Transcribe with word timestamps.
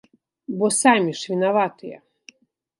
Бо 0.61 0.69
самі 0.79 1.13
ж 1.21 1.35
вінаватыя! 1.35 1.97